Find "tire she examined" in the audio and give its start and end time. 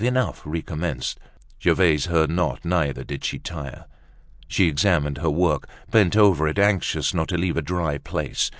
3.37-5.19